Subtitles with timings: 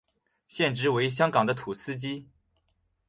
[0.47, 2.27] 现职为香港的士司机。